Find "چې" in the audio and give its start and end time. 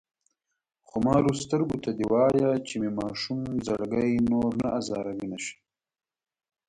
2.67-2.73